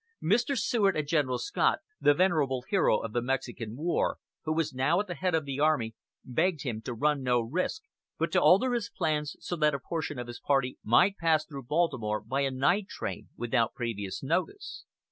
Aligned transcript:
Mr. 0.19 0.57
Seward 0.57 0.97
and 0.97 1.07
General 1.07 1.37
Scott, 1.37 1.77
the 1.99 2.15
venerable 2.15 2.63
hero 2.67 2.97
of 2.97 3.13
the 3.13 3.21
Mexican 3.21 3.77
War, 3.77 4.17
who 4.45 4.51
was 4.51 4.73
now 4.73 4.99
at 4.99 5.05
the 5.05 5.13
head 5.13 5.35
of 5.35 5.45
the 5.45 5.59
army, 5.59 5.93
begged 6.25 6.63
him 6.63 6.81
to 6.81 6.95
run 6.95 7.21
no 7.21 7.39
risk, 7.39 7.83
but 8.17 8.31
to 8.31 8.41
alter 8.41 8.73
his 8.73 8.89
plans 8.89 9.35
so 9.39 9.55
that 9.57 9.75
a 9.75 9.79
portion 9.79 10.17
of 10.17 10.25
his 10.25 10.39
party 10.39 10.79
might 10.83 11.19
pass 11.19 11.45
through 11.45 11.65
Baltimore 11.69 12.19
by 12.19 12.41
a 12.41 12.49
night 12.49 12.87
train 12.87 13.29
without 13.37 13.75
previous 13.75 14.23
notice. 14.23 14.85